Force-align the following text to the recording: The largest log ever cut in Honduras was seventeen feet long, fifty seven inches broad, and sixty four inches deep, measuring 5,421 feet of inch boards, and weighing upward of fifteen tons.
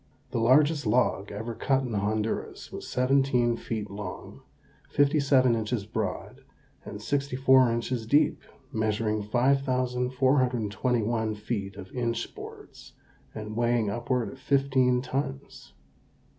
The 0.31 0.39
largest 0.39 0.87
log 0.87 1.31
ever 1.31 1.53
cut 1.53 1.83
in 1.83 1.93
Honduras 1.93 2.71
was 2.71 2.87
seventeen 2.89 3.55
feet 3.55 3.87
long, 3.91 4.41
fifty 4.89 5.19
seven 5.19 5.53
inches 5.55 5.85
broad, 5.85 6.41
and 6.83 6.99
sixty 6.99 7.35
four 7.35 7.71
inches 7.71 8.07
deep, 8.07 8.41
measuring 8.71 9.21
5,421 9.21 11.35
feet 11.35 11.75
of 11.75 11.91
inch 11.93 12.33
boards, 12.33 12.93
and 13.35 13.55
weighing 13.55 13.91
upward 13.91 14.29
of 14.31 14.39
fifteen 14.39 15.03
tons. 15.03 15.73